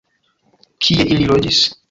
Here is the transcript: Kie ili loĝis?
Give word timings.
Kie 0.87 1.07
ili 1.17 1.29
loĝis? 1.35 1.63